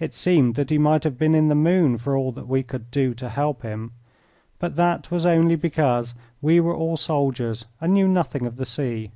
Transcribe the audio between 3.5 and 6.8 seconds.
him. But that was only because we were